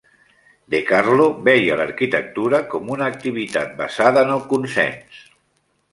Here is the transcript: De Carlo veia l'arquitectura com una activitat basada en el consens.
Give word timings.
De 0.75 0.79
Carlo 0.91 1.27
veia 1.49 1.77
l'arquitectura 1.81 2.63
com 2.73 2.91
una 2.97 3.11
activitat 3.15 3.77
basada 3.83 4.27
en 4.29 4.37
el 4.39 4.43
consens. 4.55 5.25